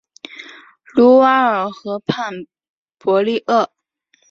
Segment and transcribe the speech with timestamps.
[0.95, 2.33] 卢瓦尔河畔
[2.97, 3.71] 博利厄。